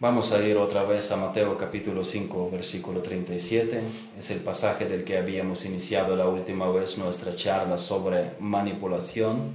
[0.00, 3.80] Vamos a ir otra vez a Mateo capítulo 5, versículo 37.
[4.16, 9.54] Es el pasaje del que habíamos iniciado la última vez nuestra charla sobre manipulación.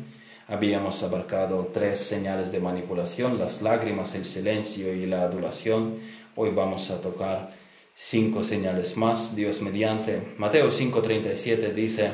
[0.49, 5.99] Habíamos abarcado tres señales de manipulación, las lágrimas, el silencio y la adulación.
[6.35, 7.49] Hoy vamos a tocar
[7.95, 10.33] cinco señales más, Dios mediante.
[10.37, 12.11] Mateo 5:37 dice,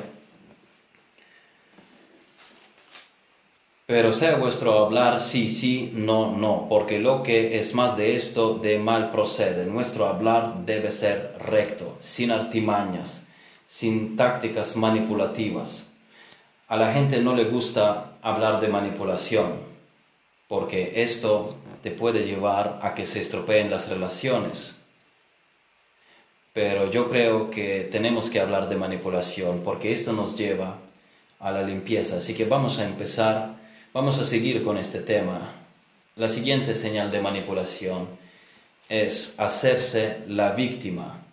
[3.90, 8.54] Pero sea vuestro hablar sí, sí, no, no, porque lo que es más de esto
[8.54, 9.66] de mal procede.
[9.66, 13.24] Nuestro hablar debe ser recto, sin artimañas,
[13.68, 15.90] sin tácticas manipulativas.
[16.68, 19.54] A la gente no le gusta hablar de manipulación,
[20.48, 24.84] porque esto te puede llevar a que se estropeen las relaciones.
[26.54, 30.78] Pero yo creo que tenemos que hablar de manipulación, porque esto nos lleva
[31.40, 32.18] a la limpieza.
[32.18, 33.58] Así que vamos a empezar
[34.00, 35.56] Vamos a seguir con este tema.
[36.16, 38.08] La siguiente señal de manipulación
[38.88, 41.26] es hacerse la víctima.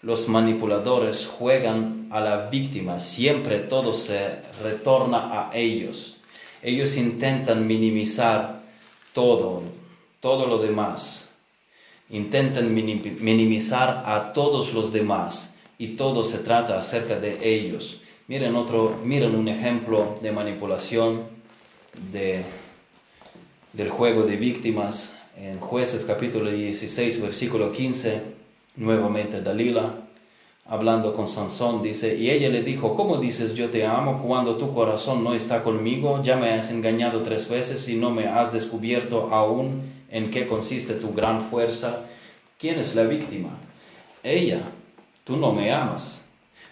[0.00, 6.18] Los manipuladores juegan a la víctima, siempre todo se retorna a ellos.
[6.62, 8.60] Ellos intentan minimizar
[9.12, 9.64] todo,
[10.20, 11.32] todo lo demás.
[12.10, 18.02] Intentan minimizar a todos los demás y todo se trata acerca de ellos.
[18.28, 21.34] Miren otro, miren un ejemplo de manipulación
[22.12, 22.44] de,
[23.72, 28.22] del juego de víctimas en jueces capítulo 16 versículo 15,
[28.76, 29.94] nuevamente Dalila,
[30.66, 34.72] hablando con Sansón, dice, y ella le dijo, ¿cómo dices yo te amo cuando tu
[34.72, 36.22] corazón no está conmigo?
[36.22, 40.94] Ya me has engañado tres veces y no me has descubierto aún en qué consiste
[40.94, 42.04] tu gran fuerza.
[42.58, 43.50] ¿Quién es la víctima?
[44.22, 44.62] Ella,
[45.24, 46.24] tú no me amas.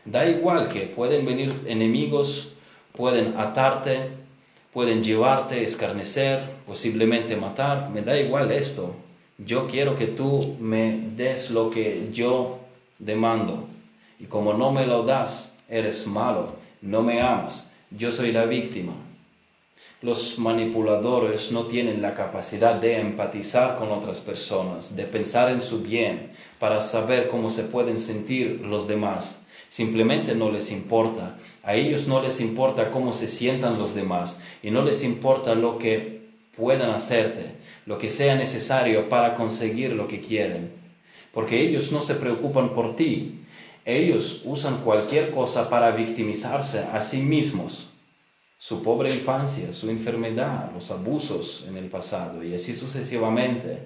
[0.05, 2.55] Da igual que pueden venir enemigos,
[2.97, 4.22] pueden atarte,
[4.73, 8.97] pueden llevarte, escarnecer, posiblemente matar, me da igual esto.
[9.39, 12.61] Yo quiero que tú me des lo que yo
[12.99, 13.69] demando.
[14.19, 18.95] Y como no me lo das, eres malo, no me amas, yo soy la víctima.
[20.01, 25.83] Los manipuladores no tienen la capacidad de empatizar con otras personas, de pensar en su
[25.83, 29.42] bien, para saber cómo se pueden sentir los demás
[29.73, 31.39] simplemente no les importa.
[31.63, 35.79] A ellos no les importa cómo se sientan los demás y no les importa lo
[35.79, 37.53] que puedan hacerte,
[37.87, 40.73] lo que sea necesario para conseguir lo que quieren.
[41.33, 43.47] Porque ellos no se preocupan por ti.
[43.87, 47.89] Ellos usan cualquier cosa para victimizarse a sí mismos.
[48.59, 53.79] Su pobre infancia, su enfermedad, los abusos en el pasado y así sucesivamente.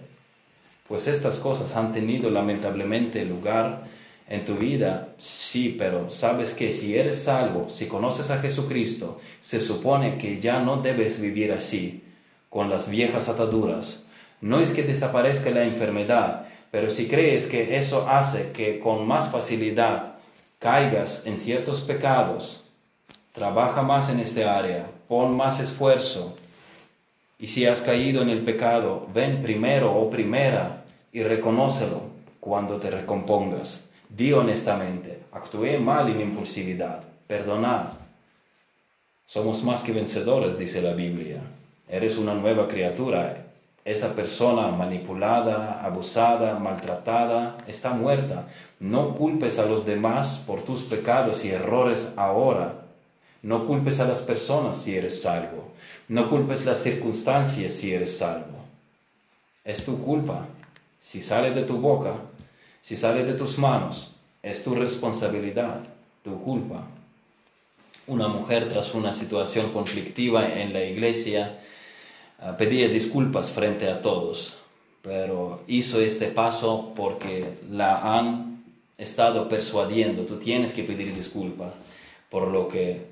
[0.89, 3.85] Pues estas cosas han tenido lamentablemente lugar
[4.29, 9.61] en tu vida, sí, pero sabes que si eres salvo, si conoces a Jesucristo, se
[9.61, 12.03] supone que ya no debes vivir así,
[12.51, 14.05] con las viejas ataduras.
[14.41, 19.31] No es que desaparezca la enfermedad, pero si crees que eso hace que con más
[19.31, 20.17] facilidad
[20.59, 22.65] caigas en ciertos pecados,
[23.33, 26.37] trabaja más en este área, pon más esfuerzo.
[27.39, 32.03] Y si has caído en el pecado, ven primero o primera y reconócelo
[32.41, 33.86] cuando te recompongas.
[34.09, 37.87] Di honestamente, actué mal en impulsividad, perdonad.
[39.27, 41.41] Somos más que vencedores, dice la Biblia.
[41.89, 43.45] Eres una nueva criatura.
[43.85, 48.49] Esa persona manipulada, abusada, maltratada, está muerta.
[48.81, 52.87] No culpes a los demás por tus pecados y errores ahora.
[53.43, 55.73] No culpes a las personas si eres salvo.
[56.09, 58.65] No culpes las circunstancias si eres salvo.
[59.65, 60.47] Es tu culpa.
[61.01, 62.15] Si sale de tu boca,
[62.87, 64.13] si sale de tus manos,
[64.45, 65.83] es tu responsabilidad,
[66.23, 66.87] tu culpa.
[68.07, 71.59] Una mujer tras una situación conflictiva en la iglesia
[72.39, 74.59] ah, pedía disculpas frente a todos,
[75.03, 78.63] pero hizo este paso porque la han
[78.99, 80.23] estado persuadiendo.
[80.23, 81.73] Tú tienes que pedir disculpas
[82.31, 83.05] por lo que,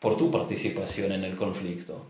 [0.00, 2.00] por tu participación en el conflicto.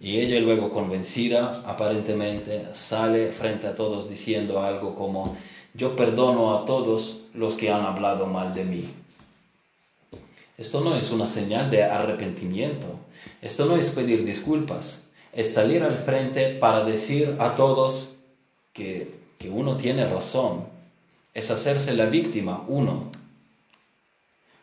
[0.00, 5.36] Y ella luego convencida, aparentemente, sale frente a todos diciendo algo como,
[5.74, 8.88] yo perdono a todos los que han hablado mal de mí.
[10.58, 12.86] Esto no es una señal de arrepentimiento,
[13.40, 18.16] esto no es pedir disculpas, es salir al frente para decir a todos
[18.72, 19.18] que,
[19.50, 20.66] uno tiene razón,
[21.32, 23.10] es hacerse la víctima uno.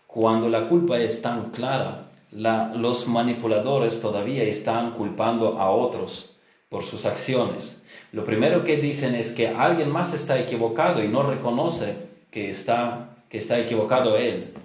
[0.06, 6.36] Cuando la culpa es tan clara, los manipuladores todavía están culpando a otros
[6.69, 7.81] por sus acciones.
[8.17, 11.97] Lo primero que dicen es que alguien más está equivocado y no reconoce
[12.31, 14.55] que está, que está equivocado él.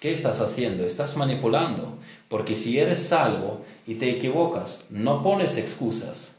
[0.00, 0.84] ¿Qué estás haciendo?
[0.84, 1.96] Estás manipulando.
[2.28, 6.34] Porque si eres salvo y te equivocas, no pones excusas.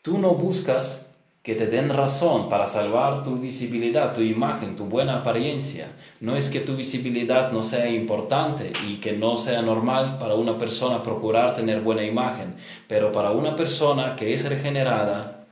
[0.00, 1.07] Tú no buscas
[1.42, 5.88] que te den razón para salvar tu visibilidad, tu imagen, tu buena apariencia.
[6.20, 10.58] No es que tu visibilidad no sea importante y que no sea normal para una
[10.58, 12.56] persona procurar tener buena imagen,
[12.86, 15.46] pero para una persona que es regenerada,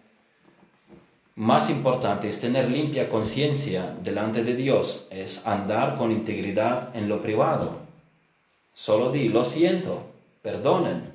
[1.36, 7.20] más importante es tener limpia conciencia delante de Dios, es andar con integridad en lo
[7.20, 7.78] privado.
[8.74, 10.02] Solo di, lo siento,
[10.42, 11.12] perdonen.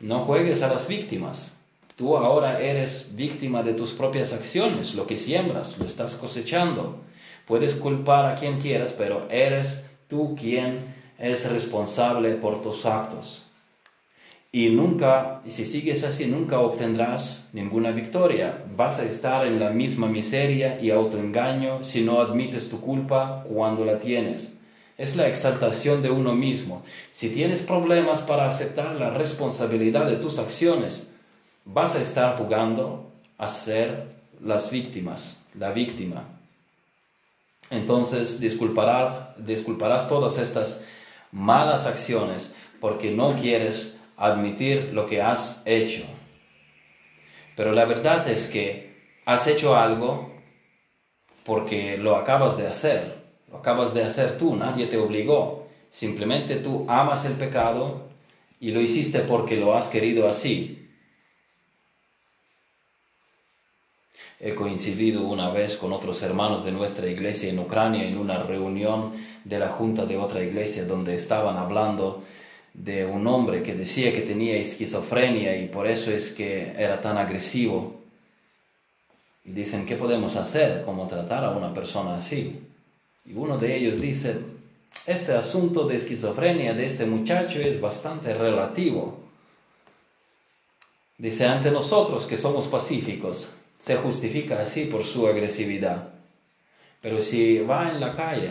[0.00, 1.57] No juegues a las víctimas.
[1.98, 7.00] Tú ahora eres víctima de tus propias acciones, lo que siembras, lo estás cosechando.
[7.44, 13.46] Puedes culpar a quien quieras, pero eres tú quien es responsable por tus actos.
[14.52, 18.64] Y nunca, si sigues así, nunca obtendrás ninguna victoria.
[18.76, 23.84] Vas a estar en la misma miseria y autoengaño si no admites tu culpa cuando
[23.84, 24.56] la tienes.
[24.98, 26.84] Es la exaltación de uno mismo.
[27.10, 31.07] Si tienes problemas para aceptar la responsabilidad de tus acciones,
[31.68, 34.08] vas a estar jugando a ser
[34.42, 36.24] las víctimas, la víctima.
[37.70, 40.84] Entonces disculparás, disculparás todas estas
[41.30, 46.04] malas acciones porque no quieres admitir lo que has hecho.
[47.54, 50.32] Pero la verdad es que has hecho algo
[51.44, 53.18] porque lo acabas de hacer.
[53.50, 55.68] Lo acabas de hacer tú, nadie te obligó.
[55.90, 58.08] Simplemente tú amas el pecado
[58.58, 60.77] y lo hiciste porque lo has querido así.
[64.40, 69.14] He coincidido una vez con otros hermanos de nuestra iglesia en Ucrania en una reunión
[69.44, 72.22] de la junta de otra iglesia donde estaban hablando
[72.72, 77.18] de un hombre que decía que tenía esquizofrenia y por eso es que era tan
[77.18, 77.96] agresivo.
[79.44, 80.84] Y dicen, ¿qué podemos hacer?
[80.84, 82.60] ¿Cómo tratar a una persona así?
[83.26, 84.36] Y uno de ellos dice,
[85.04, 89.18] este asunto de esquizofrenia de este muchacho es bastante relativo.
[91.16, 96.08] Dice, ante nosotros que somos pacíficos, se justifica así por su agresividad.
[97.00, 98.50] Pero si va en la calle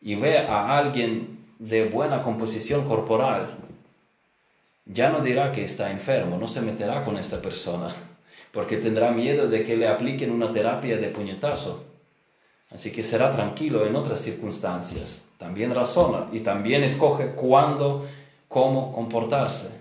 [0.00, 3.56] y ve a alguien de buena composición corporal,
[4.84, 7.94] ya no dirá que está enfermo, no se meterá con esta persona,
[8.52, 11.84] porque tendrá miedo de que le apliquen una terapia de puñetazo.
[12.70, 15.24] Así que será tranquilo en otras circunstancias.
[15.38, 18.06] También razona y también escoge cuándo,
[18.48, 19.80] cómo comportarse.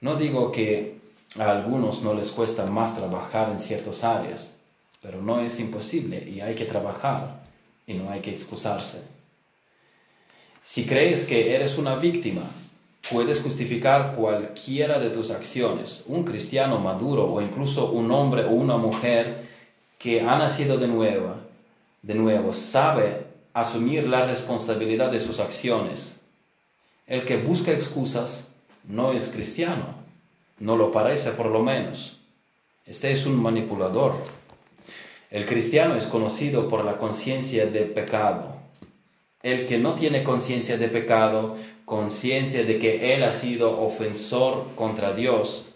[0.00, 0.97] No digo que
[1.36, 4.58] a algunos no les cuesta más trabajar en ciertas áreas,
[5.02, 7.40] pero no es imposible y hay que trabajar
[7.86, 9.06] y no hay que excusarse.
[10.62, 12.42] Si crees que eres una víctima,
[13.10, 16.04] puedes justificar cualquiera de tus acciones.
[16.06, 19.48] Un cristiano maduro o incluso un hombre o una mujer
[19.98, 21.34] que ha nacido de nuevo,
[22.02, 26.20] de nuevo, sabe asumir la responsabilidad de sus acciones.
[27.06, 28.52] El que busca excusas
[28.84, 29.97] no es cristiano
[30.60, 32.18] no lo parece por lo menos.
[32.86, 34.14] Este es un manipulador.
[35.30, 38.56] El cristiano es conocido por la conciencia del pecado.
[39.42, 45.12] El que no tiene conciencia de pecado, conciencia de que él ha sido ofensor contra
[45.12, 45.66] Dios,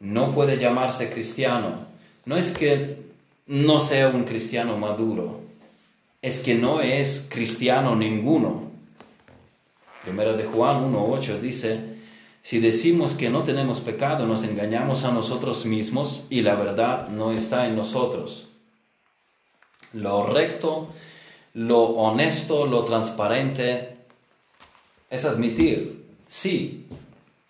[0.00, 1.86] no puede llamarse cristiano.
[2.24, 2.98] No es que
[3.46, 5.40] no sea un cristiano maduro,
[6.20, 8.70] es que no es cristiano ninguno.
[10.02, 11.97] Primera de Juan 1.8 dice,
[12.48, 17.30] si decimos que no tenemos pecado, nos engañamos a nosotros mismos y la verdad no
[17.32, 18.48] está en nosotros.
[19.92, 20.88] Lo recto,
[21.52, 23.98] lo honesto, lo transparente
[25.10, 26.86] es admitir, sí,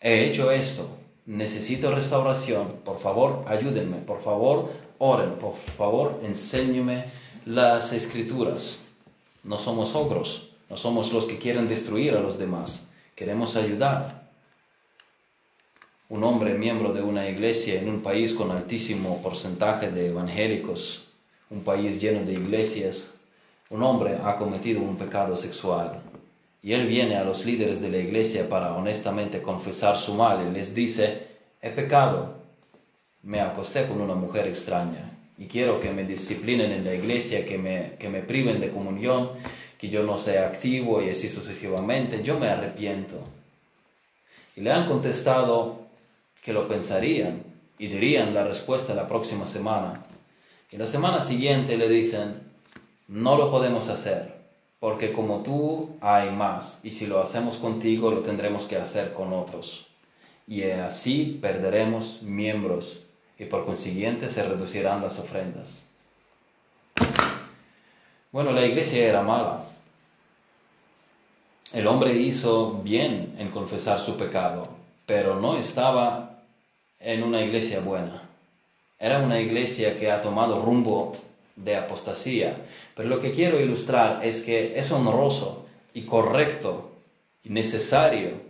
[0.00, 0.88] he hecho esto,
[1.26, 7.04] necesito restauración, por favor ayúdenme, por favor oren, por favor enséñenme
[7.46, 8.80] las escrituras.
[9.44, 14.17] No somos ogros, no somos los que quieren destruir a los demás, queremos ayudar
[16.10, 21.08] un hombre miembro de una iglesia en un país con altísimo porcentaje de evangélicos,
[21.50, 23.14] un país lleno de iglesias,
[23.70, 26.00] un hombre ha cometido un pecado sexual.
[26.62, 30.54] Y él viene a los líderes de la iglesia para honestamente confesar su mal y
[30.54, 31.26] les dice,
[31.60, 32.36] he pecado,
[33.22, 37.58] me acosté con una mujer extraña y quiero que me disciplinen en la iglesia, que
[37.58, 39.30] me, que me priven de comunión,
[39.78, 43.16] que yo no sea activo y así sucesivamente, yo me arrepiento.
[44.56, 45.87] Y le han contestado,
[46.48, 47.42] que lo pensarían
[47.78, 50.02] y dirían la respuesta la próxima semana.
[50.70, 52.40] Y la semana siguiente le dicen,
[53.06, 54.34] no lo podemos hacer,
[54.80, 59.34] porque como tú hay más, y si lo hacemos contigo lo tendremos que hacer con
[59.34, 59.88] otros.
[60.46, 63.02] Y así perderemos miembros
[63.38, 65.84] y por consiguiente se reducirán las ofrendas.
[68.32, 69.64] Bueno, la iglesia era mala.
[71.74, 74.66] El hombre hizo bien en confesar su pecado,
[75.04, 76.27] pero no estaba
[77.00, 78.22] en una iglesia buena.
[78.98, 81.16] Era una iglesia que ha tomado rumbo
[81.56, 82.56] de apostasía.
[82.94, 86.92] Pero lo que quiero ilustrar es que es honroso y correcto
[87.44, 88.48] y necesario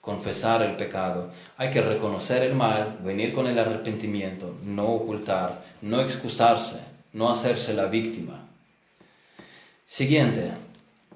[0.00, 1.32] confesar el pecado.
[1.56, 6.80] Hay que reconocer el mal, venir con el arrepentimiento, no ocultar, no excusarse,
[7.12, 8.46] no hacerse la víctima.
[9.84, 10.52] Siguiente,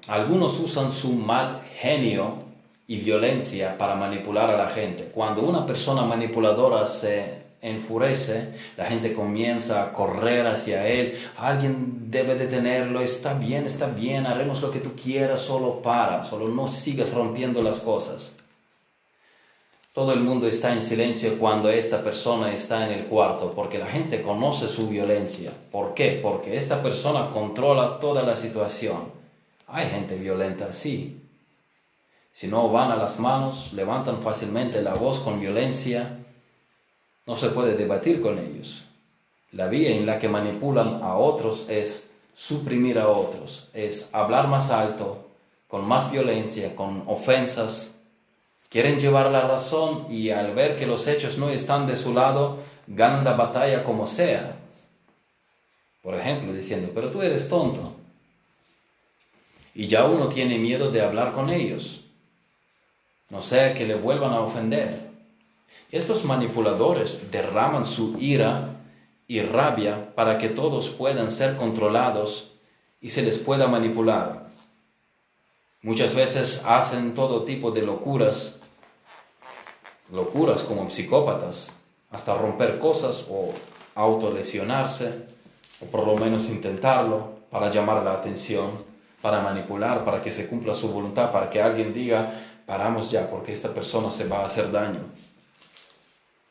[0.07, 2.43] algunos usan su mal genio
[2.91, 5.05] y violencia para manipular a la gente.
[5.13, 12.35] Cuando una persona manipuladora se enfurece, la gente comienza a correr hacia él, alguien debe
[12.35, 17.13] detenerlo, está bien, está bien, haremos lo que tú quieras, solo para, solo no sigas
[17.13, 18.35] rompiendo las cosas.
[19.93, 23.87] Todo el mundo está en silencio cuando esta persona está en el cuarto, porque la
[23.87, 25.53] gente conoce su violencia.
[25.71, 26.19] ¿Por qué?
[26.21, 29.13] Porque esta persona controla toda la situación.
[29.67, 31.20] Hay gente violenta, sí.
[32.33, 36.17] Si no van a las manos, levantan fácilmente la voz con violencia,
[37.27, 38.85] no se puede debatir con ellos.
[39.51, 44.71] La vía en la que manipulan a otros es suprimir a otros, es hablar más
[44.71, 45.27] alto,
[45.67, 48.01] con más violencia, con ofensas,
[48.71, 52.59] Quieren llevar la razón y al ver que los hechos no están de su lado,
[52.87, 54.55] ganan la batalla como sea.
[56.01, 57.91] Por ejemplo, diciendo, pero tú eres tonto.
[59.75, 62.00] Y ya uno tiene miedo de hablar con ellos.
[63.31, 65.09] No sea que le vuelvan a ofender.
[65.89, 68.75] Estos manipuladores derraman su ira
[69.27, 72.51] y rabia para que todos puedan ser controlados
[73.01, 74.49] y se les pueda manipular.
[75.81, 78.61] Muchas veces hacen todo tipo de locuras
[80.11, 81.73] locuras como psicópatas,
[82.11, 83.53] hasta romper cosas o
[83.95, 85.25] autolesionarse,
[85.79, 88.71] o por lo menos intentarlo para llamar la atención,
[89.21, 93.51] para manipular, para que se cumpla su voluntad, para que alguien diga, paramos ya porque
[93.51, 95.01] esta persona se va a hacer daño.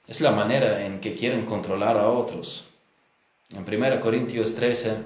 [0.07, 2.67] Es la manera en que quieren controlar a otros.
[3.57, 4.99] En 1 Corintios 13,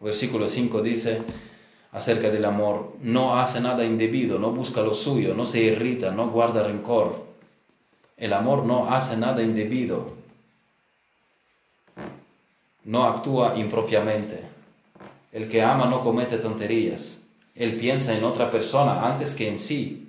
[0.00, 1.22] versículo 5 dice,
[1.92, 2.92] acerca del amor.
[3.00, 7.24] No hace nada indebido, no busca lo suyo, no se irrita, no guarda rencor.
[8.18, 10.12] El amor no hace nada indebido,
[12.84, 14.42] no actúa impropiamente.
[15.32, 17.27] El que ama no comete tonterías.
[17.58, 20.08] Él piensa en otra persona antes que en sí.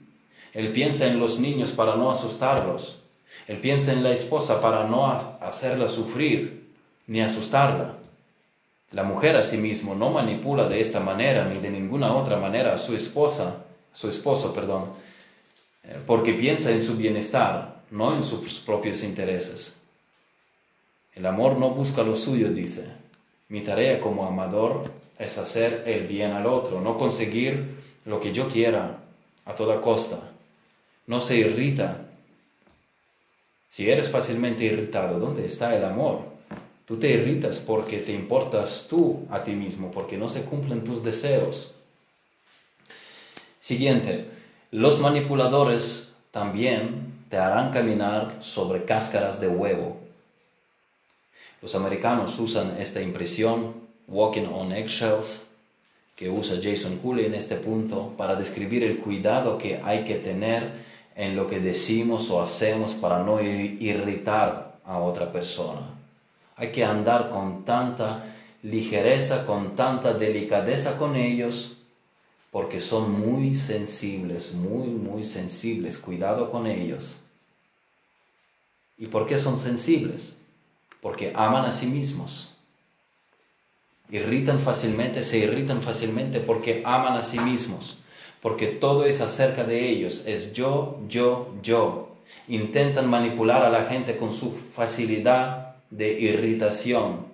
[0.53, 2.99] Él piensa en los niños para no asustarlos.
[3.47, 6.69] Él piensa en la esposa para no hacerla sufrir
[7.07, 7.95] ni asustarla.
[8.91, 12.95] La mujer asimismo no manipula de esta manera ni de ninguna otra manera a su
[12.95, 14.89] esposa, su esposo, perdón,
[15.83, 19.77] eh, porque piensa en su bienestar, no en sus propios intereses.
[21.13, 22.91] El amor no busca lo suyo, dice.
[23.47, 24.83] Mi tarea como amador
[25.19, 29.03] es hacer el bien al otro, no conseguir lo que yo quiera
[29.45, 30.31] a toda costa.
[31.05, 32.05] No se irrita.
[33.67, 36.21] Si eres fácilmente irritado, ¿dónde está el amor?
[36.85, 41.03] Tú te irritas porque te importas tú a ti mismo, porque no se cumplen tus
[41.03, 41.75] deseos.
[43.59, 44.25] Siguiente,
[44.71, 49.99] los manipuladores también te harán caminar sobre cáscaras de huevo.
[51.61, 55.43] Los americanos usan esta impresión, walking on eggshells,
[56.15, 60.71] que usa Jason Cooley en este punto, para describir el cuidado que hay que tener
[61.15, 65.81] en lo que decimos o hacemos para no irritar a otra persona.
[66.55, 71.77] Hay que andar con tanta ligereza, con tanta delicadeza con ellos,
[72.51, 75.97] porque son muy sensibles, muy, muy sensibles.
[75.97, 77.21] Cuidado con ellos.
[78.97, 80.39] ¿Y por qué son sensibles?
[81.01, 82.48] Porque aman a sí mismos.
[84.11, 87.99] Irritan fácilmente, se irritan fácilmente porque aman a sí mismos.
[88.41, 90.23] Porque todo es acerca de ellos.
[90.25, 92.15] Es yo, yo, yo.
[92.47, 97.29] Intentan manipular a la gente con su facilidad de irritación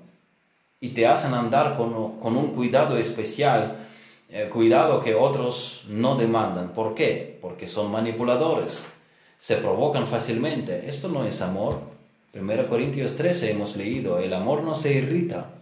[0.80, 3.88] y te hacen andar con, un cuidado especial,
[4.30, 6.74] eh, cuidado que otros no demandan.
[6.74, 7.40] ¿Por qué?
[7.42, 8.86] Porque son manipuladores,
[9.38, 10.88] se provocan fácilmente.
[10.88, 11.80] Esto no es amor.
[12.34, 15.55] 1 Corintios 13 hemos leído, el amor no se irrita.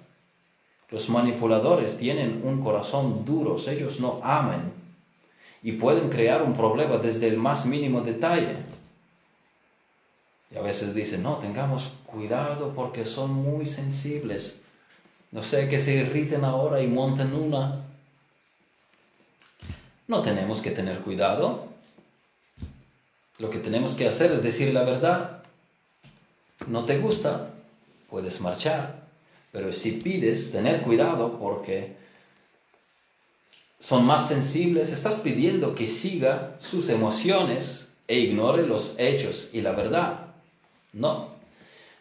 [0.94, 4.72] Los manipuladores tienen un corazón duro, ellos no aman
[5.64, 8.58] y pueden crear un problema desde el más mínimo detalle.
[10.52, 14.62] Y a veces dicen, no, tengamos cuidado porque son muy sensibles.
[15.32, 17.82] No sé que se irriten ahora y monten una.
[20.08, 21.70] No tenemos que tener cuidado.
[23.40, 25.42] Lo que tenemos que hacer es decir la verdad.
[26.68, 27.50] No te gusta,
[28.12, 29.02] puedes marchar.
[29.53, 31.95] Pero si pides tener cuidado porque
[33.79, 39.72] son más sensibles, estás pidiendo que siga sus emociones e ignore los hechos y la
[39.72, 40.33] verdad.
[40.91, 41.36] No,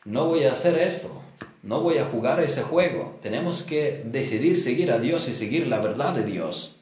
[0.07, 1.23] no voy a hacer esto.
[1.63, 3.19] No voy a jugar ese juego.
[3.23, 6.77] Tenemos que decidir seguir a Dios y seguir la verdad de Dios.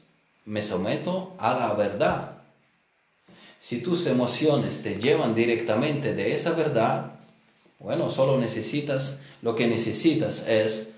[0.45, 2.37] Me someto a la verdad.
[3.59, 7.19] Si tus emociones te llevan directamente de esa verdad,
[7.81, 10.93] bueno, solo necesitas, lo que necesitas es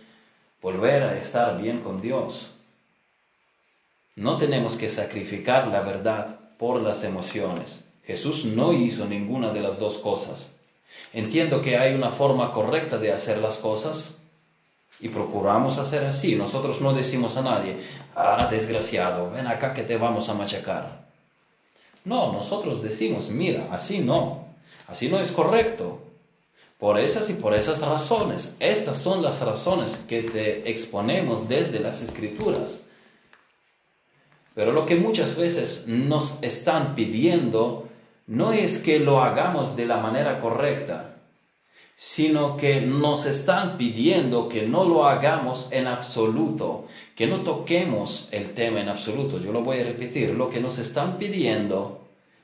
[0.61, 2.51] volver a estar bien con Dios.
[4.15, 7.85] No tenemos que sacrificar la verdad por las emociones.
[8.05, 10.57] Jesús no hizo ninguna de las dos cosas.
[11.13, 14.21] Entiendo que hay una forma correcta de hacer las cosas
[14.99, 16.35] y procuramos hacer así.
[16.35, 17.77] Nosotros no decimos a nadie,
[18.15, 21.03] ah, desgraciado, ven acá que te vamos a machacar.
[22.05, 24.47] No, nosotros decimos, mira, así no,
[24.87, 26.01] así no es correcto.
[26.83, 28.57] Por esas y por esas razones.
[28.59, 32.83] Estas son las razones que te exponemos desde las escrituras.
[34.53, 37.87] Pero lo que muchas veces nos están pidiendo
[38.27, 41.15] no es que lo hagamos de la manera correcta,
[41.95, 48.53] sino que nos están pidiendo que no lo hagamos en absoluto, que no toquemos el
[48.53, 49.39] tema en absoluto.
[49.39, 52.01] Yo lo voy a repetir, lo que nos están pidiendo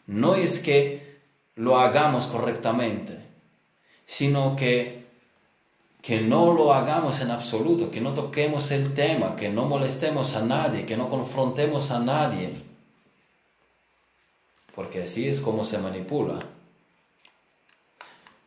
[0.08, 1.20] no es que
[1.56, 3.29] lo hagamos correctamente,
[4.10, 4.98] sino que
[6.02, 10.42] que no lo hagamos en absoluto, que no toquemos el tema, que no molestemos a
[10.42, 12.70] nadie, que no confrontemos a nadie
[14.80, 16.40] porque así es como se manipula.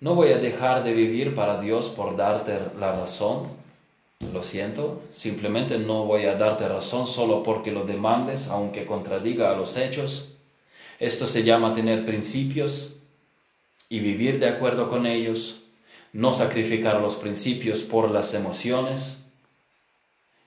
[0.01, 3.49] No voy a dejar de vivir para Dios por darte la razón,
[4.33, 9.55] lo siento, simplemente no voy a darte razón solo porque lo demandes, aunque contradiga a
[9.55, 10.31] los hechos.
[10.99, 12.97] Esto se llama tener principios
[13.93, 15.65] y vivir de acuerdo con ellos,
[16.15, 19.25] no sacrificar los principios por las emociones,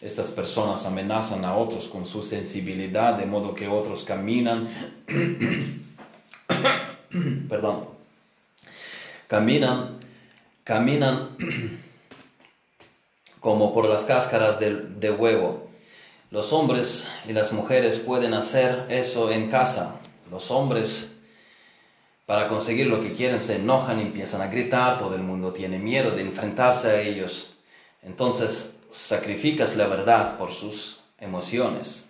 [0.01, 4.67] estas personas amenazan a otros con su sensibilidad, de modo que otros caminan,
[7.47, 7.87] perdón,
[9.27, 9.99] caminan,
[10.63, 11.37] caminan
[13.39, 15.67] como por las cáscaras de, de huevo.
[16.31, 19.99] Los hombres y las mujeres pueden hacer eso en casa.
[20.31, 21.14] Los hombres
[22.25, 25.77] para conseguir lo que quieren se enojan y empiezan a gritar, todo el mundo tiene
[25.77, 27.53] miedo de enfrentarse a ellos.
[28.01, 32.09] Entonces sacrificas la verdad por sus emociones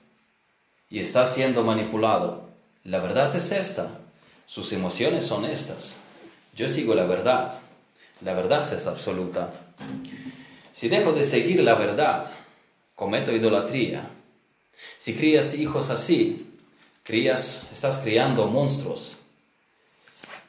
[0.89, 2.49] y estás siendo manipulado.
[2.83, 3.89] La verdad es esta,
[4.45, 5.95] sus emociones son estas.
[6.55, 7.59] Yo sigo la verdad,
[8.21, 9.53] la verdad es absoluta.
[10.71, 12.31] Si dejo de seguir la verdad,
[12.95, 14.09] cometo idolatría.
[14.99, 16.53] Si crías hijos así,
[17.03, 19.24] crías, estás criando monstruos.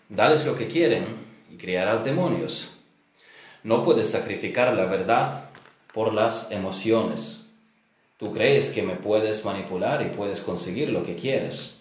[0.08, 1.04] Dales lo que quieren
[1.50, 2.70] y criarás demonios.
[3.64, 5.50] No puedes sacrificar la verdad
[5.92, 7.46] por las emociones.
[8.16, 11.78] Tú crees que me puedes manipular y puedes conseguir lo que quieres.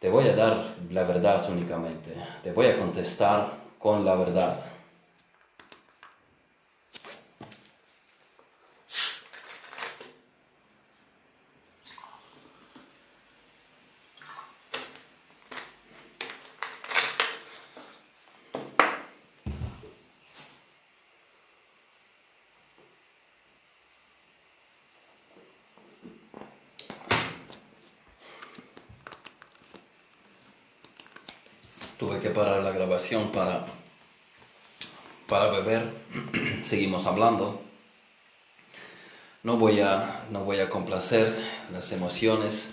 [0.00, 2.12] Te voy a dar la verdad únicamente.
[2.42, 4.72] Te voy a contestar con la verdad.
[32.02, 32.72] tuve que parar la
[33.32, 33.66] para,
[35.28, 35.90] para beber.
[36.62, 37.62] Seguimos hablando.
[39.42, 41.34] No voy, a, no voy a complacer
[41.72, 42.70] las emociones,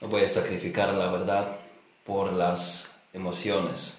[0.00, 1.58] no voy a sacrificar la verdad
[2.04, 3.96] por las emociones.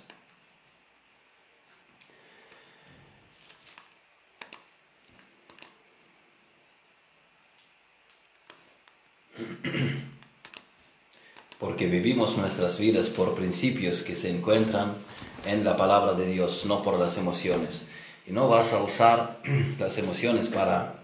[11.60, 14.96] porque vivimos nuestras vidas por principios que se encuentran
[15.44, 17.88] en la palabra de Dios, no por las emociones.
[18.28, 19.42] Y no vas a usar
[19.80, 21.00] las emociones para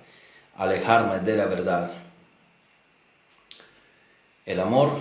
[0.56, 1.92] alejarme de la verdad.
[4.46, 4.92] El amor,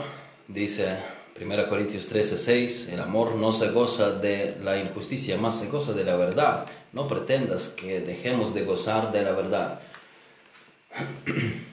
[0.48, 0.96] dice
[1.38, 5.92] 1 Corintios 13, 6, el amor no se goza de la injusticia, más se goza
[5.92, 6.66] de la verdad.
[6.94, 9.80] No pretendas que dejemos de gozar de la verdad.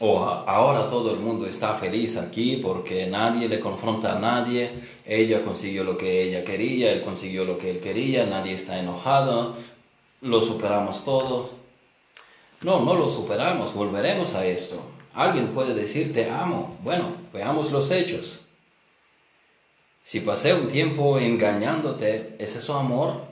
[0.00, 4.70] o ahora todo el mundo está feliz aquí porque nadie le confronta a nadie,
[5.06, 9.54] ella consiguió lo que ella quería, él consiguió lo que él quería, nadie está enojado,
[10.20, 11.50] lo superamos todo.
[12.62, 14.80] No, no lo superamos, volveremos a esto.
[15.14, 16.76] Alguien puede decir te amo.
[16.82, 18.46] Bueno, veamos los hechos.
[20.02, 23.22] Si pasé un tiempo engañándote, ¿es eso amor?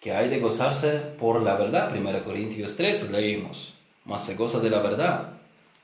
[0.00, 1.94] Que hay de gozarse por la verdad.
[1.94, 3.74] 1 Corintios 3 leímos.
[4.04, 5.39] Más se goza de la verdad.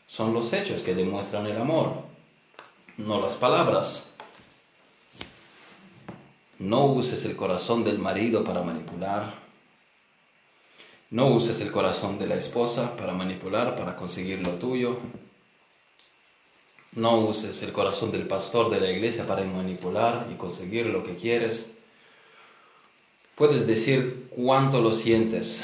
[0.06, 2.04] Son los hechos que demuestran el amor,
[2.96, 4.04] no las palabras.
[6.58, 9.34] no uses el corazón del marido para manipular.
[11.10, 14.98] No uses el corazón de la esposa para manipular, para conseguir lo tuyo.
[16.92, 21.16] No uses el corazón del pastor de la iglesia para manipular y conseguir lo que
[21.16, 21.72] quieres.
[23.34, 25.62] Puedes decir cuánto lo sientes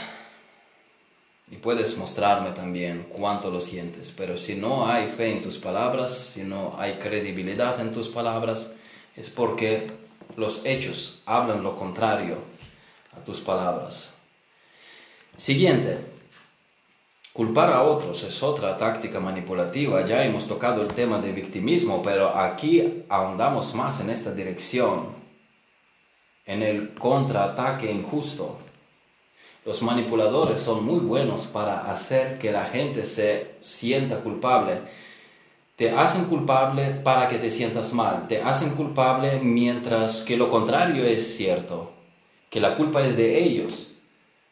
[1.53, 6.17] y puedes mostrarme también cuánto lo sientes, pero si no hay fe en tus palabras,
[6.17, 8.75] si no hay credibilidad en tus palabras,
[9.15, 9.87] es porque
[10.35, 12.39] los hechos hablan lo contrario
[13.15, 14.15] a tus palabras.
[15.37, 15.99] Siguiente,
[17.35, 20.07] culpar a otros es otra táctica manipulativa.
[20.07, 25.15] Ya hemos tocado el tema de victimismo, pero aquí ahondamos más en esta dirección
[26.47, 28.57] en el contraataque injusto.
[29.65, 34.81] Los manipuladores son muy buenos para hacer que la gente se sienta culpable.
[35.77, 38.27] Te hacen culpable para que te sientas mal.
[38.29, 41.93] Te hacen culpable mientras que lo contrario es cierto,
[42.51, 43.93] que la culpa es de ellos.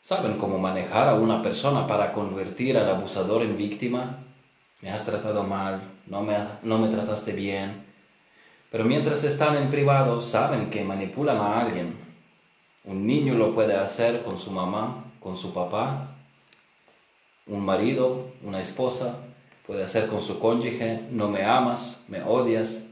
[0.01, 4.19] ¿Saben cómo manejar a una persona para convertir al abusador en víctima?
[4.81, 7.85] Me has tratado mal, no me, no me trataste bien,
[8.71, 12.10] pero mientras están en privado, saben que manipulan a alguien.
[12.85, 16.17] Un niño lo puede hacer con su mamá, con su papá.
[17.47, 19.19] Un marido, una esposa,
[19.67, 22.87] puede hacer con su cónyuge, no me amas, me odias.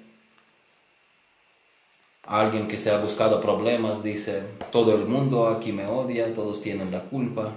[2.23, 6.91] Alguien que se ha buscado problemas dice, todo el mundo aquí me odia, todos tienen
[6.91, 7.55] la culpa.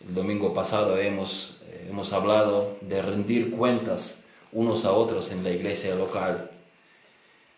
[0.00, 5.94] El domingo pasado hemos, hemos hablado de rendir cuentas unos a otros en la iglesia
[5.94, 6.50] local.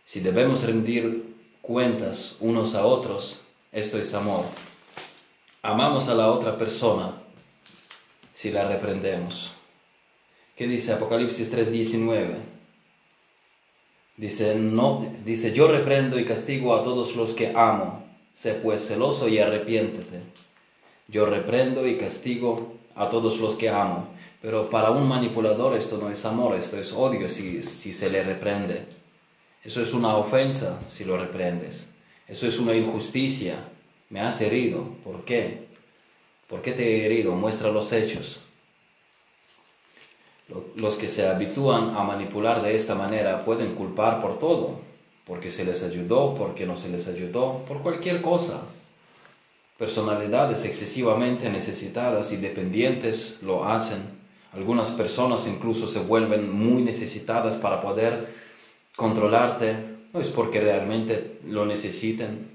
[0.05, 3.42] Si debemos rendir cuentas unos a otros,
[3.73, 4.45] esto es amor.
[5.63, 7.15] Amamos a la otra persona
[8.35, 9.55] si la reprendemos.
[10.57, 12.37] ¿Qué dice Apocalipsis 3:19?
[14.17, 18.05] Dice, no, dice, yo reprendo y castigo a todos los que amo.
[18.35, 20.21] Sé pues celoso y arrepiéntete.
[21.09, 24.09] Yo reprendo y castigo a todos los que amo.
[24.43, 28.23] Pero para un manipulador esto no es amor, esto es odio si, si se le
[28.23, 28.85] reprende.
[29.65, 31.92] Eso es una ofensa si lo reprendes.
[32.33, 33.57] Eso es una injusticia.
[34.09, 34.85] Me has herido.
[35.05, 35.67] ¿Por qué?
[36.49, 37.33] ¿Por qué te he herido?
[37.33, 38.41] Muestra los hechos.
[40.77, 44.81] Los que se habitúan a manipular de esta manera pueden culpar por todo,
[45.27, 48.63] porque se les ayudó, porque no se les ayudó, por cualquier cosa.
[49.77, 54.01] Personalidades excesivamente necesitadas y dependientes lo hacen.
[54.55, 58.33] Algunas personas incluso se vuelven muy necesitadas para poder
[58.97, 62.51] controlarte, no es porque realmente lo necesiten.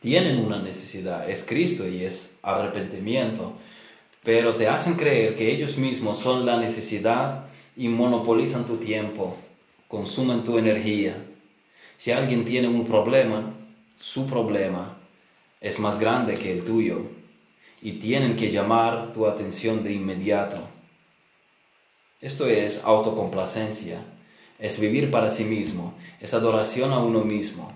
[0.00, 3.54] Tienen una necesidad, es Cristo y es arrepentimiento,
[4.22, 9.36] pero te hacen creer que ellos mismos son la necesidad y monopolizan tu tiempo,
[9.88, 11.16] consumen tu energía.
[11.96, 13.54] Si alguien tiene un problema,
[13.96, 14.98] su problema
[15.60, 17.00] es más grande que el tuyo
[17.80, 20.58] y tienen que llamar tu atención de inmediato.
[22.20, 24.02] Esto es autocomplacencia
[24.58, 27.72] es vivir para sí mismo, es adoración a uno mismo.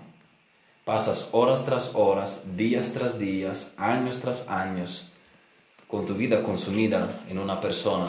[0.85, 5.09] Pasas horas tras horas, días tras días, años tras años,
[5.87, 8.07] con tu vida consumida en una persona.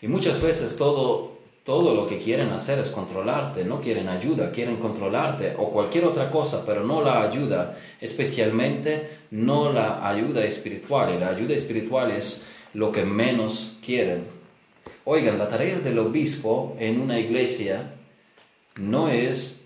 [0.00, 4.78] Y muchas veces todo, todo lo que quieren hacer es controlarte, no quieren ayuda, quieren
[4.78, 11.14] controlarte o cualquier otra cosa, pero no la ayuda, especialmente no la ayuda espiritual.
[11.14, 14.41] Y la ayuda espiritual es lo que menos quieren
[15.04, 17.94] Oigan, la tarea del obispo en una iglesia
[18.76, 19.64] no es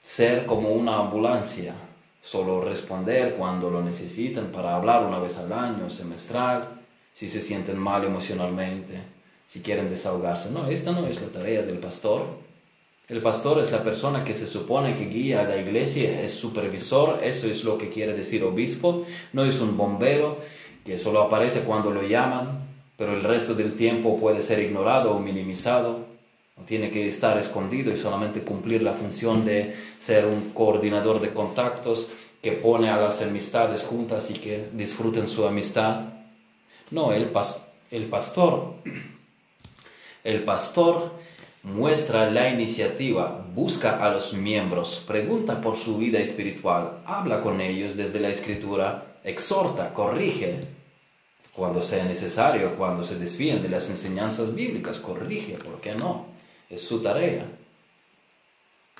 [0.00, 1.74] ser como una ambulancia,
[2.22, 6.80] solo responder cuando lo necesitan para hablar una vez al año, semestral,
[7.12, 9.02] si se sienten mal emocionalmente,
[9.46, 10.50] si quieren desahogarse.
[10.50, 12.22] No, esta no es la tarea del pastor.
[13.06, 17.22] El pastor es la persona que se supone que guía a la iglesia, es supervisor,
[17.22, 20.38] eso es lo que quiere decir obispo, no es un bombero
[20.86, 22.69] que solo aparece cuando lo llaman,
[23.00, 26.00] pero el resto del tiempo puede ser ignorado o minimizado.
[26.66, 32.12] Tiene que estar escondido y solamente cumplir la función de ser un coordinador de contactos
[32.42, 36.08] que pone a las amistades juntas y que disfruten su amistad.
[36.90, 37.30] No, el,
[37.90, 38.74] el pastor,
[40.22, 41.14] el pastor
[41.62, 47.96] muestra la iniciativa, busca a los miembros, pregunta por su vida espiritual, habla con ellos
[47.96, 50.79] desde la escritura, exhorta, corrige,
[51.54, 56.26] cuando sea necesario, cuando se desvíen de las enseñanzas bíblicas, corrige, ¿por qué no?
[56.68, 57.46] Es su tarea.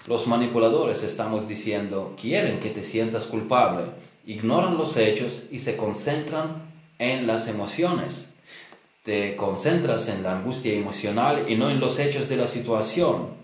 [0.07, 3.85] Los manipuladores, estamos diciendo, quieren que te sientas culpable,
[4.27, 8.31] ignoran los hechos y se concentran en las emociones.
[9.05, 13.41] Te concentras en la angustia emocional y no en los hechos de la situación.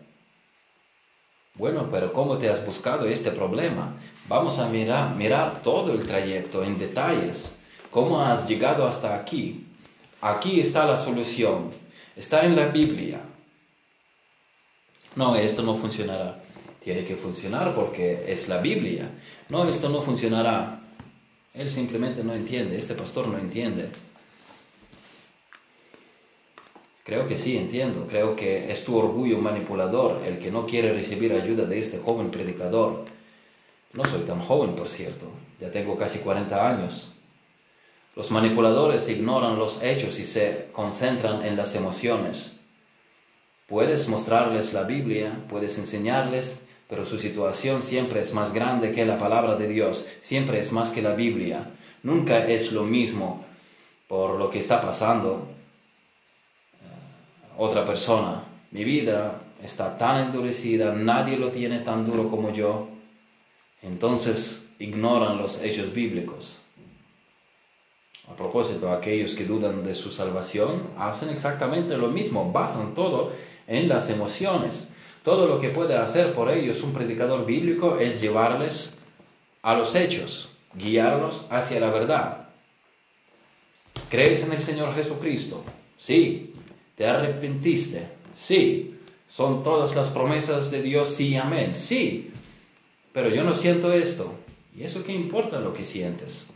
[1.55, 3.95] Bueno, pero ¿cómo te has buscado este problema?
[4.29, 7.55] Vamos a mirar, mirar todo el trayecto en detalles.
[7.97, 9.65] ¿Cómo has llegado hasta aquí?
[10.21, 11.71] Aquí está la solución.
[12.15, 13.23] Está en la Biblia.
[15.15, 16.43] No, esto no funcionará.
[16.85, 19.09] Tiene que funcionar porque es la Biblia.
[19.49, 20.83] No, esto no funcionará.
[21.55, 22.77] Él simplemente no entiende.
[22.77, 23.89] Este pastor no entiende.
[27.03, 28.07] Creo que sí, entiendo.
[28.09, 32.31] Creo que es tu orgullo manipulador el que no quiere recibir ayuda de este joven
[32.31, 33.07] predicador.
[33.95, 35.31] No soy tan joven, por cierto.
[35.59, 37.16] Ya tengo casi 40 años.
[38.17, 42.57] Los manipuladores ignoran los hechos y se concentran en las emociones.
[43.67, 49.19] Puedes mostrarles la Biblia, puedes enseñarles, pero su situación siempre es más grande que la
[49.19, 51.69] palabra de Dios, siempre es más que la Biblia.
[52.03, 53.45] Nunca es lo mismo
[54.09, 55.49] por lo que está pasando
[57.59, 58.45] otra persona.
[58.71, 62.89] Mi vida está tan endurecida, nadie lo tiene tan duro como yo.
[63.83, 66.61] Entonces ignoran los hechos bíblicos.
[68.29, 73.33] A propósito, aquellos que dudan de su salvación hacen exactamente lo mismo, basan todo
[73.67, 74.91] en las emociones.
[75.23, 78.99] Todo lo que puede hacer por ellos un predicador bíblico es llevarles
[79.63, 82.49] a los hechos, guiarlos hacia la verdad.
[84.09, 85.65] ¿Crees en el Señor Jesucristo?
[85.99, 86.53] Sí.
[86.97, 88.09] ¿Te arrepentiste?
[88.37, 88.99] Sí.
[89.29, 91.09] ¿Son todas las promesas de Dios?
[91.09, 91.75] Sí, amén.
[91.75, 92.31] Sí.
[93.13, 94.33] Pero yo no siento esto.
[94.77, 96.49] ¿Y eso qué importa lo que sientes?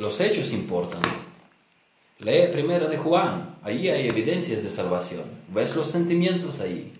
[0.00, 1.02] Los hechos importan.
[2.20, 3.58] Lee primero de Juan.
[3.62, 5.24] Ahí hay evidencias de salvación.
[5.48, 6.90] ¿Ves los sentimientos ahí?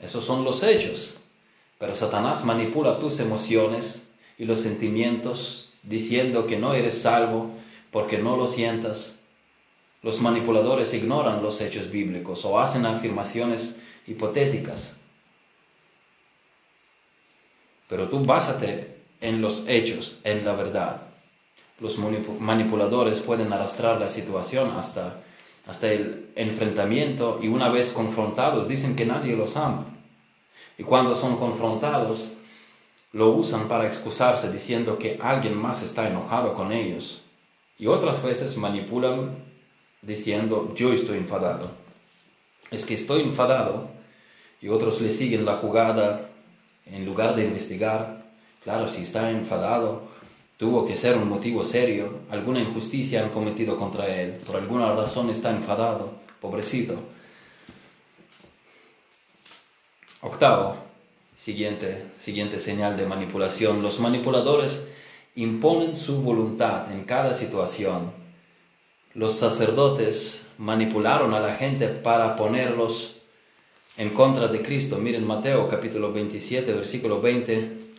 [0.00, 1.24] Esos son los hechos.
[1.76, 7.50] Pero Satanás manipula tus emociones y los sentimientos diciendo que no eres salvo,
[7.90, 9.18] porque no lo sientas.
[10.02, 14.98] Los manipuladores ignoran los hechos bíblicos o hacen afirmaciones hipotéticas.
[17.88, 21.09] Pero tú básate en los hechos, en la verdad.
[21.80, 25.22] Los manipuladores pueden arrastrar la situación hasta,
[25.66, 29.86] hasta el enfrentamiento y una vez confrontados dicen que nadie los ama.
[30.76, 32.32] Y cuando son confrontados,
[33.12, 37.22] lo usan para excusarse diciendo que alguien más está enojado con ellos
[37.78, 39.36] y otras veces manipulan
[40.02, 41.70] diciendo yo estoy enfadado.
[42.70, 43.88] Es que estoy enfadado
[44.60, 46.30] y otros le siguen la jugada
[46.86, 48.24] en lugar de investigar.
[48.62, 50.09] Claro, si está enfadado,
[50.60, 55.30] tuvo que ser un motivo serio, alguna injusticia han cometido contra él, por alguna razón
[55.30, 56.96] está enfadado, pobrecito.
[60.20, 60.76] Octavo,
[61.34, 63.80] siguiente, siguiente señal de manipulación.
[63.80, 64.88] Los manipuladores
[65.34, 68.12] imponen su voluntad en cada situación.
[69.14, 73.16] Los sacerdotes manipularon a la gente para ponerlos
[73.96, 74.98] en contra de Cristo.
[74.98, 77.89] Miren Mateo capítulo 27, versículo 20.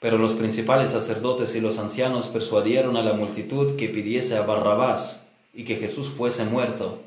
[0.00, 5.26] Pero los principales sacerdotes y los ancianos persuadieron a la multitud que pidiese a Barrabás
[5.54, 6.98] y que Jesús fuese muerto.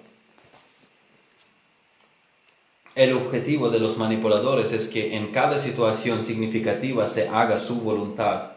[2.95, 8.51] El objetivo de los manipuladores es que en cada situación significativa se haga su voluntad.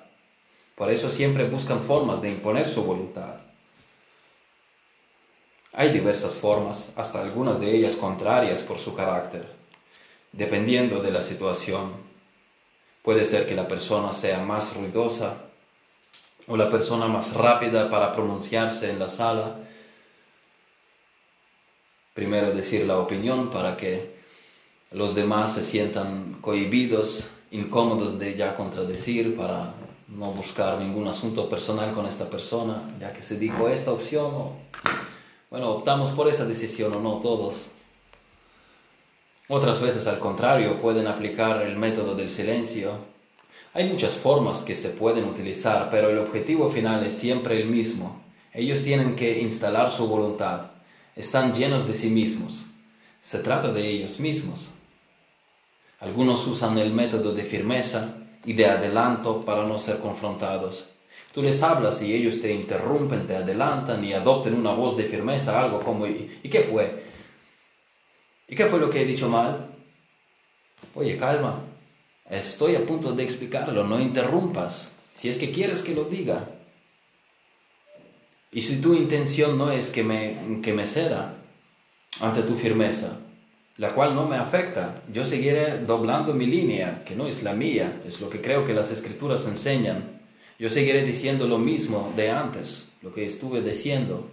[0.75, 3.37] Por eso siempre buscan formas de imponer su voluntad.
[5.73, 9.47] Hay diversas formas, hasta algunas de ellas contrarias por su carácter,
[10.33, 12.06] dependiendo de la situación.
[13.07, 15.37] Puede ser que la persona sea más ruidosa
[16.49, 19.61] o la persona más rápida para pronunciarse en la sala.
[22.15, 24.17] Primero decir la opinión para que
[24.91, 29.75] los demás se sientan cohibidos, incómodos de ya contradecir para
[30.09, 34.57] no buscar ningún asunto personal con esta persona, ya que se dijo esta opción, o,
[35.49, 37.71] bueno, optamos por esa decisión o no todos.
[39.49, 42.93] Otras veces, al contrario, pueden aplicar el método del silencio.
[43.75, 48.23] Hay muchas formas que se pueden utilizar, pero el objetivo final es siempre el mismo.
[48.53, 50.71] Ellos tienen que instalar su voluntad.
[51.15, 52.67] Están llenos de sí mismos.
[53.21, 54.71] Se trata de ellos mismos.
[56.01, 60.89] Algunos usan el método de firmeza y de adelanto para no ser confrontados.
[61.33, 65.61] Tú les hablas y ellos te interrumpen, te adelantan y adopten una voz de firmeza,
[65.61, 67.03] algo como, ¿y, qué fue?
[68.49, 69.75] ¿Y qué fue lo que he dicho mal?
[70.95, 71.63] Oye, calma,
[72.31, 76.49] estoy a punto de explicarlo, no interrumpas, si es que quieres que lo diga.
[78.53, 81.35] Y si tu intención no es que me, que me ceda
[82.21, 83.19] ante tu firmeza,
[83.77, 85.03] la cual no me afecta.
[85.13, 88.75] Yo seguiré doblando mi línea, que no es la mía, es lo que creo que
[88.75, 90.21] las escrituras enseñan.
[90.59, 94.31] Yo seguiré diciendo lo mismo de antes, lo que estuve diciendo.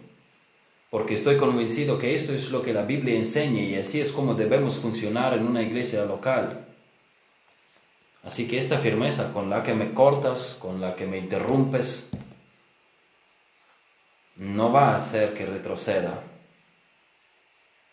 [0.93, 4.35] Porque estoy convencido que esto es lo que la Biblia enseña y así es como
[4.35, 6.67] debemos funcionar en una iglesia local.
[8.21, 12.09] Así que esta firmeza con la que me cortas, con la que me interrumpes,
[14.35, 16.21] no va a hacer que retroceda.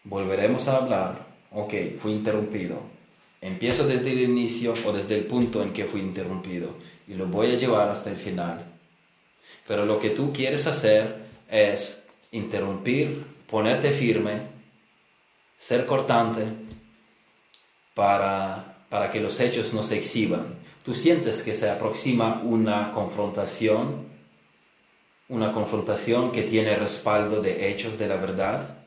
[0.04, 1.26] Volveremos a hablar.
[1.52, 2.82] Ok, fui interrumpido.
[3.40, 6.74] Empiezo desde el inicio o desde el punto en que fui interrumpido
[7.08, 8.66] y lo voy a llevar hasta el final.
[9.66, 12.00] Pero lo que tú quieres hacer es
[12.32, 14.42] interrumpir, ponerte firme,
[15.56, 16.44] ser cortante
[17.94, 20.54] para, para que los hechos no se exhiban.
[20.84, 24.08] Tú sientes que se aproxima una confrontación,
[25.28, 28.78] una confrontación que tiene respaldo de hechos de la verdad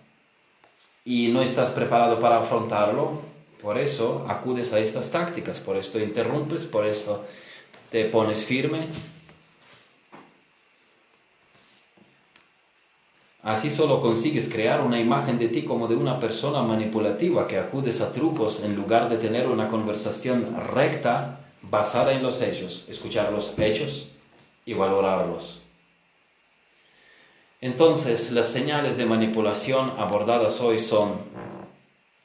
[1.06, 3.22] y no estás preparado para afrontarlo,
[3.62, 7.26] por eso acudes a estas tácticas, por esto interrumpes, por eso
[7.90, 8.88] te pones firme.
[13.44, 18.00] Así solo consigues crear una imagen de ti como de una persona manipulativa que acudes
[18.00, 23.60] a trucos en lugar de tener una conversación recta basada en los hechos, escuchar los
[23.60, 24.08] hechos
[24.66, 25.60] y valorarlos.
[27.60, 31.20] Entonces, las señales de manipulación abordadas hoy son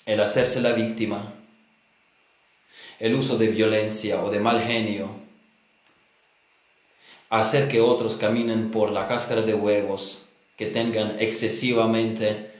[0.06, 1.34] el hacerse la víctima,
[3.00, 5.10] el uso de violencia o de mal genio,
[7.28, 10.27] hacer que otros caminen por la cáscara de huevos,
[10.58, 12.50] que tengan excesivamente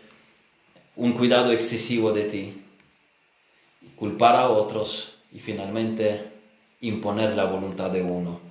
[0.95, 2.63] un cuidado excesivo de ti,
[3.97, 6.31] culpar a otros y finalmente
[6.81, 8.48] imponer la voluntad de uno.